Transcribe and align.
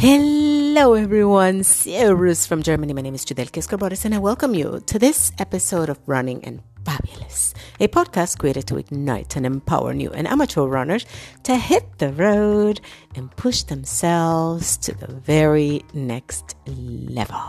Hello, 0.00 0.94
everyone. 0.94 1.62
Servus 1.62 2.46
from 2.46 2.62
Germany. 2.62 2.94
My 2.94 3.02
name 3.02 3.14
is 3.14 3.26
Judel 3.26 3.50
Kiskorboris, 3.50 4.06
and 4.06 4.14
I 4.14 4.18
welcome 4.18 4.54
you 4.54 4.80
to 4.86 4.98
this 4.98 5.30
episode 5.38 5.90
of 5.90 5.98
Running 6.06 6.42
and 6.42 6.62
Fabulous, 6.86 7.52
a 7.80 7.86
podcast 7.86 8.38
created 8.38 8.66
to 8.68 8.78
ignite 8.78 9.36
and 9.36 9.44
empower 9.44 9.92
new 9.92 10.10
and 10.12 10.26
amateur 10.26 10.62
runners 10.62 11.04
to 11.42 11.54
hit 11.54 11.98
the 11.98 12.14
road 12.14 12.80
and 13.14 13.30
push 13.36 13.64
themselves 13.64 14.78
to 14.78 14.94
the 14.94 15.06
very 15.06 15.82
next 15.92 16.56
level. 16.66 17.42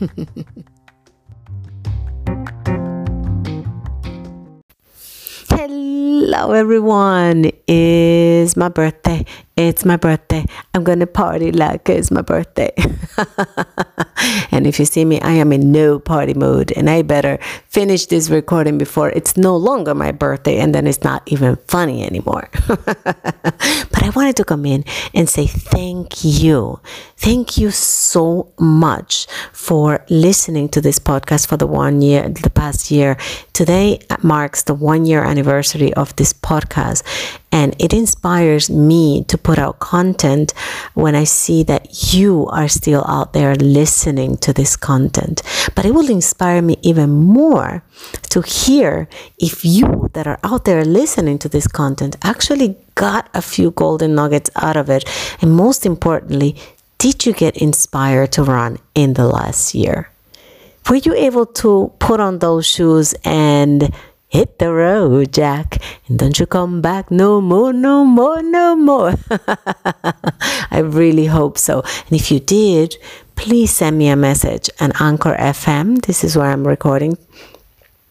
Hello, 5.62 6.52
everyone. 6.52 7.50
It's 7.66 8.56
my 8.56 8.70
birthday. 8.70 9.26
It's 9.58 9.84
my 9.84 9.98
birthday. 9.98 10.46
I'm 10.72 10.84
going 10.84 11.00
to 11.00 11.06
party 11.06 11.52
like 11.52 11.86
it's 11.90 12.10
my 12.10 12.22
birthday. 12.22 12.72
and 14.50 14.66
if 14.66 14.78
you 14.78 14.84
see 14.84 15.04
me, 15.04 15.20
I 15.20 15.32
am 15.32 15.52
in 15.52 15.72
no 15.72 15.98
party 15.98 16.34
mode. 16.34 16.72
And 16.72 16.88
I 16.88 17.02
better 17.02 17.38
finish 17.68 18.06
this 18.06 18.30
recording 18.30 18.78
before 18.78 19.10
it's 19.10 19.36
no 19.36 19.56
longer 19.56 19.94
my 19.94 20.12
birthday 20.12 20.58
and 20.58 20.74
then 20.74 20.86
it's 20.86 21.02
not 21.02 21.22
even 21.26 21.56
funny 21.68 22.04
anymore. 22.04 22.48
but 22.66 24.02
I 24.02 24.10
wanted 24.14 24.36
to 24.36 24.44
come 24.44 24.66
in 24.66 24.84
and 25.14 25.28
say 25.28 25.46
thank 25.46 26.24
you. 26.24 26.80
Thank 27.16 27.58
you 27.58 27.70
so 27.70 28.52
much 28.58 29.26
for 29.52 30.04
listening 30.08 30.68
to 30.70 30.80
this 30.80 30.98
podcast 30.98 31.46
for 31.46 31.56
the 31.56 31.66
one 31.66 32.02
year, 32.02 32.28
the 32.28 32.50
past 32.50 32.90
year. 32.90 33.16
Today 33.52 34.00
marks 34.22 34.62
the 34.62 34.74
one 34.74 35.04
year 35.04 35.22
anniversary 35.22 35.92
of 35.94 36.16
this 36.16 36.32
podcast. 36.32 37.02
And 37.52 37.74
it 37.78 37.92
inspires 37.92 38.70
me 38.70 39.24
to 39.24 39.36
put 39.36 39.58
out 39.58 39.80
content 39.80 40.54
when 40.94 41.16
I 41.16 41.24
see 41.24 41.62
that 41.64 42.12
you 42.14 42.46
are 42.46 42.68
still 42.68 43.04
out 43.08 43.32
there 43.32 43.56
listening 43.56 44.36
to 44.38 44.52
this 44.52 44.76
content. 44.76 45.42
But 45.74 45.84
it 45.84 45.92
will 45.92 46.08
inspire 46.10 46.62
me 46.62 46.76
even 46.82 47.10
more 47.10 47.82
to 48.30 48.42
hear 48.42 49.08
if 49.38 49.64
you 49.64 50.10
that 50.12 50.26
are 50.26 50.38
out 50.44 50.64
there 50.64 50.84
listening 50.84 51.38
to 51.40 51.48
this 51.48 51.66
content 51.66 52.16
actually 52.22 52.76
got 52.94 53.28
a 53.34 53.42
few 53.42 53.72
golden 53.72 54.14
nuggets 54.14 54.50
out 54.54 54.76
of 54.76 54.88
it. 54.88 55.04
And 55.40 55.52
most 55.52 55.84
importantly, 55.84 56.56
did 56.98 57.26
you 57.26 57.32
get 57.32 57.56
inspired 57.56 58.30
to 58.32 58.44
run 58.44 58.78
in 58.94 59.14
the 59.14 59.26
last 59.26 59.74
year? 59.74 60.10
Were 60.88 60.96
you 60.96 61.14
able 61.14 61.46
to 61.46 61.92
put 61.98 62.20
on 62.20 62.38
those 62.38 62.66
shoes 62.66 63.14
and 63.24 63.92
hit 64.30 64.58
the 64.58 64.72
road, 64.72 65.32
Jack, 65.32 65.82
and 66.08 66.18
don't 66.18 66.38
you 66.38 66.46
come 66.46 66.80
back 66.80 67.10
no 67.10 67.40
more, 67.40 67.72
no 67.72 68.04
more, 68.04 68.42
no 68.42 68.76
more. 68.76 69.14
I 70.70 70.78
really 70.78 71.26
hope 71.26 71.58
so. 71.58 71.82
And 71.82 72.12
if 72.12 72.30
you 72.30 72.40
did, 72.40 72.96
please 73.36 73.72
send 73.72 73.98
me 73.98 74.08
a 74.08 74.16
message 74.16 74.70
on 74.80 74.92
Anchor 75.00 75.34
FM. 75.34 76.00
This 76.06 76.24
is 76.24 76.36
where 76.36 76.46
I'm 76.50 76.66
recording 76.66 77.18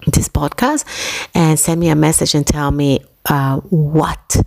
this 0.06 0.28
podcast, 0.28 0.86
and 1.34 1.58
send 1.58 1.80
me 1.80 1.90
a 1.90 1.96
message 1.96 2.36
and 2.36 2.46
tell 2.46 2.72
me 2.72 3.00
uh, 3.26 3.60
what 3.70 4.38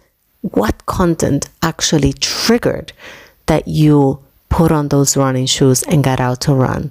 what 0.43 0.87
content 0.87 1.49
actually 1.63 2.13
triggered 2.13 2.93
that 3.47 3.69
you 3.69 4.19
put 4.49 4.73
on 4.73 4.89
those 4.89 5.17
running 5.17 5.47
shoes 5.47 5.83
and 5.85 6.03
got 6.05 6.21
out 6.21 6.41
to 6.43 6.53
run. 6.53 6.91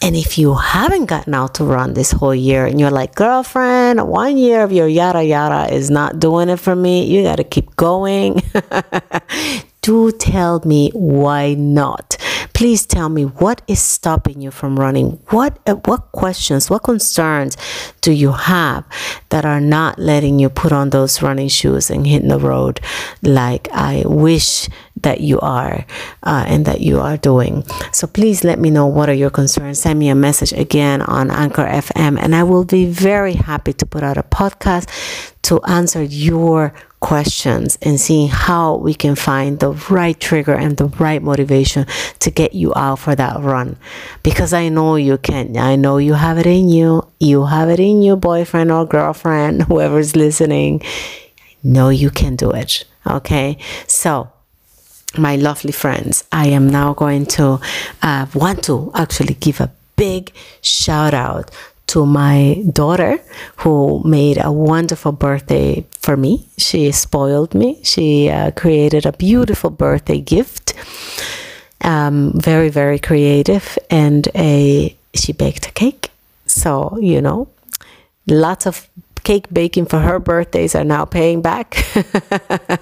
And 0.00 0.16
if 0.16 0.36
you 0.36 0.54
haven't 0.54 1.06
gotten 1.06 1.34
out 1.34 1.54
to 1.54 1.64
run 1.64 1.94
this 1.94 2.10
whole 2.10 2.34
year 2.34 2.66
and 2.66 2.80
you're 2.80 2.90
like, 2.90 3.14
girlfriend, 3.14 4.06
one 4.08 4.36
year 4.36 4.62
of 4.62 4.72
your 4.72 4.88
yada 4.88 5.22
yada 5.24 5.72
is 5.72 5.90
not 5.90 6.18
doing 6.18 6.48
it 6.48 6.58
for 6.58 6.74
me, 6.74 7.04
you 7.06 7.22
got 7.22 7.36
to 7.36 7.44
keep 7.44 7.76
going. 7.76 8.42
Do 9.82 10.12
tell 10.12 10.62
me 10.64 10.90
why 10.94 11.54
not. 11.54 12.16
Please 12.54 12.86
tell 12.86 13.08
me 13.08 13.24
what 13.24 13.62
is 13.66 13.80
stopping 13.80 14.40
you 14.40 14.52
from 14.52 14.78
running. 14.78 15.18
What 15.30 15.58
uh, 15.66 15.74
what 15.74 16.12
questions, 16.12 16.70
what 16.70 16.84
concerns 16.84 17.56
do 18.00 18.12
you 18.12 18.30
have 18.30 18.84
that 19.30 19.44
are 19.44 19.60
not 19.60 19.98
letting 19.98 20.38
you 20.38 20.48
put 20.48 20.70
on 20.70 20.90
those 20.90 21.22
running 21.22 21.48
shoes 21.48 21.90
and 21.90 22.06
hit 22.06 22.28
the 22.28 22.38
road 22.38 22.80
like 23.22 23.68
I 23.72 24.04
wish 24.06 24.68
that 25.02 25.20
you 25.20 25.38
are 25.40 25.84
uh, 26.22 26.44
and 26.46 26.64
that 26.66 26.80
you 26.80 27.00
are 27.00 27.16
doing. 27.16 27.64
So 27.92 28.06
please 28.06 28.44
let 28.44 28.58
me 28.58 28.70
know 28.70 28.86
what 28.86 29.08
are 29.08 29.14
your 29.14 29.30
concerns. 29.30 29.80
Send 29.80 29.98
me 29.98 30.08
a 30.08 30.14
message 30.14 30.52
again 30.52 31.02
on 31.02 31.30
Anchor 31.30 31.66
FM, 31.66 32.18
and 32.18 32.34
I 32.34 32.42
will 32.44 32.64
be 32.64 32.86
very 32.86 33.34
happy 33.34 33.72
to 33.74 33.86
put 33.86 34.02
out 34.02 34.16
a 34.16 34.22
podcast 34.22 34.88
to 35.42 35.60
answer 35.64 36.02
your 36.02 36.72
questions 37.00 37.76
and 37.82 38.00
seeing 38.00 38.28
how 38.28 38.76
we 38.76 38.94
can 38.94 39.16
find 39.16 39.58
the 39.58 39.72
right 39.90 40.18
trigger 40.20 40.54
and 40.54 40.76
the 40.76 40.86
right 40.86 41.20
motivation 41.20 41.84
to 42.20 42.30
get 42.30 42.54
you 42.54 42.72
out 42.76 43.00
for 43.00 43.14
that 43.16 43.40
run. 43.40 43.76
Because 44.22 44.52
I 44.52 44.68
know 44.68 44.94
you 44.94 45.18
can. 45.18 45.56
I 45.56 45.76
know 45.76 45.98
you 45.98 46.14
have 46.14 46.38
it 46.38 46.46
in 46.46 46.68
you. 46.68 47.06
You 47.18 47.44
have 47.44 47.68
it 47.68 47.80
in 47.80 48.02
you, 48.02 48.16
boyfriend 48.16 48.70
or 48.70 48.86
girlfriend, 48.86 49.62
whoever's 49.68 50.16
listening. 50.16 50.82
know 51.62 51.88
you 51.90 52.10
can 52.10 52.36
do 52.36 52.50
it. 52.52 52.84
Okay. 53.06 53.58
So, 53.88 54.30
my 55.18 55.36
lovely 55.36 55.72
friends, 55.72 56.24
I 56.32 56.48
am 56.48 56.68
now 56.68 56.94
going 56.94 57.26
to 57.38 57.60
uh, 58.02 58.26
want 58.34 58.64
to 58.64 58.90
actually 58.94 59.34
give 59.34 59.60
a 59.60 59.70
big 59.96 60.32
shout 60.62 61.14
out 61.14 61.50
to 61.88 62.06
my 62.06 62.62
daughter 62.72 63.18
who 63.56 64.02
made 64.04 64.38
a 64.42 64.50
wonderful 64.50 65.12
birthday 65.12 65.84
for 66.00 66.16
me. 66.16 66.46
She 66.56 66.90
spoiled 66.92 67.54
me. 67.54 67.80
She 67.82 68.30
uh, 68.30 68.50
created 68.52 69.04
a 69.04 69.12
beautiful 69.12 69.70
birthday 69.70 70.20
gift. 70.20 70.74
Um, 71.82 72.32
very, 72.34 72.70
very 72.70 72.98
creative. 72.98 73.78
And 73.90 74.26
a 74.34 74.96
she 75.14 75.32
baked 75.32 75.66
a 75.66 75.72
cake. 75.72 76.10
So, 76.46 76.96
you 76.98 77.20
know, 77.20 77.48
lots 78.26 78.66
of 78.66 78.88
cake 79.24 79.46
baking 79.52 79.86
for 79.86 79.98
her 79.98 80.18
birthdays 80.18 80.74
are 80.74 80.84
now 80.84 81.04
paying 81.04 81.42
back. 81.42 81.76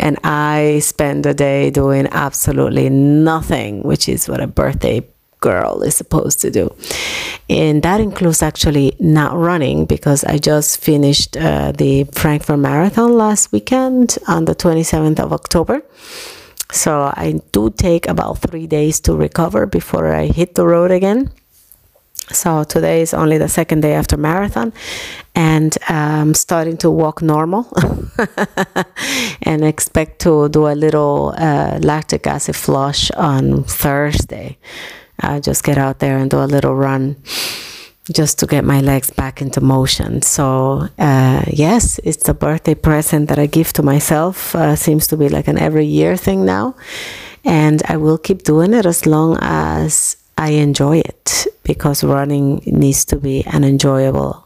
and 0.00 0.18
I 0.24 0.80
spend 0.82 1.24
the 1.24 1.34
day 1.34 1.70
doing 1.70 2.08
absolutely 2.10 2.88
nothing, 2.90 3.82
which 3.82 4.08
is 4.08 4.28
what 4.28 4.40
a 4.40 4.46
birthday 4.46 5.02
girl 5.40 5.82
is 5.82 5.94
supposed 5.94 6.40
to 6.40 6.50
do. 6.50 6.74
And 7.48 7.82
that 7.82 8.00
includes 8.00 8.42
actually 8.42 8.94
not 9.00 9.34
running 9.36 9.86
because 9.86 10.22
I 10.24 10.38
just 10.38 10.78
finished 10.80 11.36
uh, 11.36 11.72
the 11.72 12.04
Frankfurt 12.12 12.58
Marathon 12.58 13.16
last 13.16 13.50
weekend 13.52 14.18
on 14.28 14.44
the 14.44 14.54
27th 14.54 15.18
of 15.18 15.32
October. 15.32 15.82
So 16.72 17.10
I 17.12 17.40
do 17.52 17.70
take 17.70 18.06
about 18.06 18.38
three 18.38 18.66
days 18.66 19.00
to 19.00 19.14
recover 19.14 19.66
before 19.66 20.14
I 20.14 20.26
hit 20.26 20.54
the 20.54 20.66
road 20.66 20.90
again. 20.92 21.30
So 22.32 22.64
today 22.64 23.02
is 23.02 23.12
only 23.14 23.38
the 23.38 23.48
second 23.48 23.80
day 23.80 23.94
after 23.94 24.16
marathon, 24.16 24.72
and 25.34 25.76
um, 25.88 26.34
starting 26.34 26.76
to 26.78 26.90
walk 26.90 27.22
normal, 27.22 27.66
and 29.42 29.64
expect 29.64 30.20
to 30.20 30.48
do 30.48 30.68
a 30.68 30.74
little 30.74 31.34
uh, 31.36 31.78
lactic 31.82 32.26
acid 32.26 32.56
flush 32.56 33.10
on 33.12 33.64
Thursday. 33.64 34.58
I'll 35.20 35.40
just 35.40 35.64
get 35.64 35.76
out 35.76 35.98
there 35.98 36.18
and 36.18 36.30
do 36.30 36.38
a 36.38 36.46
little 36.46 36.74
run 36.74 37.16
just 38.12 38.38
to 38.38 38.46
get 38.46 38.64
my 38.64 38.80
legs 38.80 39.10
back 39.10 39.42
into 39.42 39.60
motion. 39.60 40.22
So, 40.22 40.88
uh, 40.98 41.44
yes, 41.46 42.00
it's 42.04 42.28
a 42.28 42.34
birthday 42.34 42.74
present 42.74 43.28
that 43.28 43.38
I 43.38 43.46
give 43.46 43.72
to 43.74 43.82
myself. 43.82 44.54
Uh, 44.54 44.76
seems 44.76 45.06
to 45.08 45.16
be 45.16 45.28
like 45.28 45.48
an 45.48 45.58
every 45.58 45.84
year 45.84 46.16
thing 46.16 46.44
now. 46.44 46.74
And 47.44 47.82
I 47.88 47.96
will 47.96 48.18
keep 48.18 48.42
doing 48.42 48.74
it 48.74 48.86
as 48.86 49.06
long 49.06 49.38
as 49.40 50.16
I 50.36 50.50
enjoy 50.50 50.98
it 50.98 51.46
because 51.74 52.02
running 52.02 52.60
needs 52.66 53.04
to 53.04 53.16
be 53.16 53.44
an 53.46 53.62
enjoyable 53.62 54.44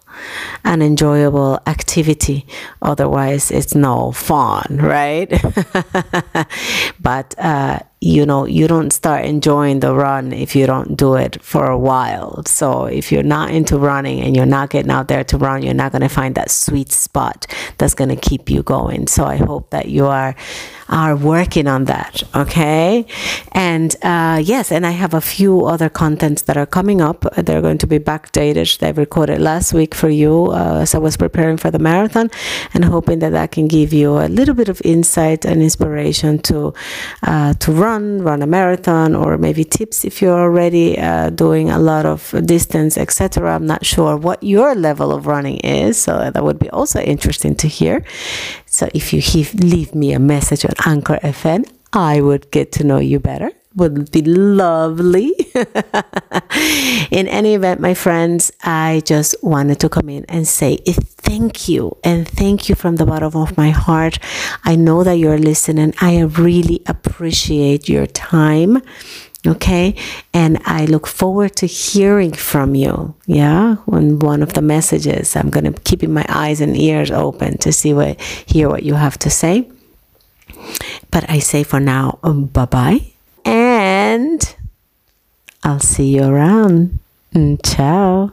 an 0.65 0.81
enjoyable 0.81 1.59
activity. 1.67 2.47
Otherwise 2.83 3.51
it's 3.51 3.75
no 3.75 4.13
fun 4.13 4.77
right? 4.79 5.31
But 7.01 7.35
uh, 7.39 7.81
you 8.05 8.27
know 8.27 8.45
you 8.45 8.69
don't 8.69 8.91
start 8.91 9.25
enjoying 9.25 9.81
the 9.81 9.95
run 9.95 10.31
if 10.33 10.55
you 10.55 10.67
don't 10.67 10.95
do 10.95 11.15
it 11.15 11.43
for 11.43 11.71
a 11.71 11.79
while. 11.79 12.43
So 12.45 12.85
if 12.85 13.11
you're 13.11 13.23
not 13.23 13.51
into 13.51 13.79
running 13.79 14.21
and 14.21 14.37
you're 14.37 14.45
not 14.59 14.69
getting 14.69 14.91
out 14.91 15.09
there 15.09 15.25
to 15.25 15.39
run 15.39 15.63
you're 15.63 15.73
not 15.73 15.91
going 15.93 16.03
to 16.03 16.09
find 16.09 16.35
that 16.35 16.51
sweet 16.51 16.93
spot 16.93 17.47
that's 17.79 17.95
going 17.95 18.11
to 18.11 18.17
keep 18.17 18.51
you 18.51 18.63
going. 18.63 19.07
So 19.07 19.25
i 19.25 19.37
hope 19.37 19.71
that 19.71 19.89
you 19.89 20.05
are 20.07 20.35
are 20.91 21.17
working 21.17 21.67
on 21.67 21.87
that 21.87 22.23
okay? 22.35 23.07
And 23.53 23.97
uh, 24.03 24.43
yes 24.45 24.71
and 24.71 24.87
i 24.87 24.91
have 24.91 25.15
a 25.15 25.21
few 25.23 25.65
other 25.65 25.89
contents 25.89 26.43
that 26.43 26.59
are 26.59 26.67
coming 26.67 27.01
up. 27.01 27.25
They're 27.37 27.63
going 27.63 27.79
to 27.79 27.87
be 27.87 27.99
backdated. 27.99 28.79
They 28.79 28.93
recorded 28.93 29.41
last 29.41 29.73
week 29.73 29.95
for 29.95 30.11
you 30.11 30.49
uh, 30.53 30.81
as 30.83 30.95
i 30.95 30.99
was 30.99 31.17
preparing 31.17 31.57
for 31.57 31.71
the 31.71 31.79
marathon 31.79 32.31
and 32.75 32.85
hoping 32.85 33.21
that 33.21 33.31
that 33.31 33.51
can 33.53 33.67
give 33.67 33.95
you 33.95 34.19
a 34.19 34.29
little 34.29 34.55
bit 34.55 34.69
of 34.69 34.83
insight 34.85 35.47
and 35.47 35.63
inspiration 35.63 36.39
to 36.41 36.75
uh, 37.23 37.55
to 37.55 37.73
run 37.73 37.94
run, 37.95 38.23
run 38.23 38.43
a 38.43 38.47
marathon, 38.47 39.15
or 39.15 39.39
maybe 39.39 39.65
tips 39.65 40.05
if 40.05 40.21
you're 40.21 40.39
already 40.39 40.99
uh, 40.99 41.31
doing 41.31 41.71
a 41.71 41.79
lot 41.79 42.05
of 42.07 42.35
distance, 42.45 42.99
etc. 42.99 43.55
I'm 43.55 43.67
not 43.67 43.87
sure 43.87 44.17
what 44.17 44.43
your 44.43 44.75
level 44.75 45.13
of 45.13 45.27
running 45.27 45.59
is, 45.59 45.97
so 45.97 46.13
that 46.31 46.43
would 46.45 46.59
be 46.59 46.71
also 46.71 47.01
interesting 47.01 47.55
to 47.57 47.69
hear. 47.69 48.05
So 48.67 48.89
if 48.95 49.13
you 49.13 49.21
leave 49.75 49.95
me 49.95 50.13
a 50.13 50.19
message 50.19 50.65
on 50.65 50.75
Anchor 50.85 51.19
FM, 51.23 51.63
I 51.93 52.21
would 52.21 52.51
get 52.51 52.73
to 52.73 52.85
know 52.85 52.99
you 52.99 53.21
better. 53.21 53.51
Would 53.77 54.13
be 54.13 54.23
lovely. 54.23 55.35
in 57.11 57.27
any 57.27 57.55
event, 57.55 57.81
my 57.81 57.95
friends, 57.95 58.53
I 58.63 59.03
just 59.05 59.35
wanted 59.43 59.81
to 59.81 59.89
come 59.89 60.09
in 60.09 60.25
and 60.29 60.47
say 60.47 60.77
thank 60.77 61.69
you 61.69 61.97
and 62.05 62.29
thank 62.29 62.69
you 62.69 62.77
from 62.77 62.97
the 62.97 63.07
bottom 63.07 63.35
of 63.35 63.57
my 63.57 63.71
heart. 63.71 64.21
I 64.65 64.77
know 64.77 65.03
that 65.03 65.15
you're 65.15 65.39
listening. 65.39 65.93
I 66.01 66.21
really 66.21 66.83
appreciate 66.87 67.89
your 67.89 68.07
time 68.07 68.81
okay 69.47 69.95
and 70.33 70.59
i 70.65 70.87
look 70.87 71.07
forward 71.07 71.55
to 71.55 71.67
hearing 71.67 72.33
from 72.33 72.75
you 72.75 73.15
yeah 73.27 73.77
on 73.89 74.19
one 74.19 74.43
of 74.43 74.55
the 74.55 74.63
messages 74.63 75.37
i'm 75.37 75.51
going 75.51 75.71
to 75.71 75.81
keep 75.83 76.03
my 76.09 76.25
eyes 76.31 76.63
and 76.63 76.77
ears 76.77 77.11
open 77.11 77.59
to 77.59 77.71
see 77.71 77.93
what 77.93 78.19
hear 78.21 78.69
what 78.69 78.83
you 78.83 78.95
have 78.95 79.19
to 79.19 79.29
say 79.29 79.69
but 81.11 81.29
i 81.29 81.39
say 81.39 81.63
for 81.63 81.79
now 81.79 82.19
um, 82.23 82.47
bye 82.47 82.65
bye 82.65 83.14
and 84.15 84.55
i'll 85.65 85.81
see 85.81 86.15
you 86.15 86.23
around. 86.23 87.01
Mm, 87.35 87.59
ciao 87.65 88.31